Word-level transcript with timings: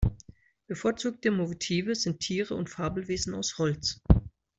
Bevorzugte 0.65 1.29
Motive 1.29 1.93
sind 1.93 2.21
Tiere 2.21 2.55
und 2.55 2.71
Fabelwesen 2.71 3.35
aus 3.35 3.59
Holz. 3.59 4.01